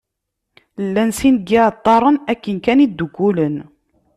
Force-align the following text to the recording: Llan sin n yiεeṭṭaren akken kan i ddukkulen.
Llan 0.85 1.09
sin 1.17 1.35
n 1.41 1.45
yiεeṭṭaren 1.49 2.17
akken 2.31 2.57
kan 2.65 2.83
i 2.85 2.87
ddukkulen. 2.91 3.55